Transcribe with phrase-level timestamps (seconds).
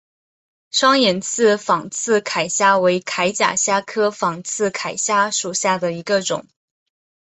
[0.71, 6.47] 双眼刺仿刺铠虾为铠甲虾科仿刺铠虾属下的一个种。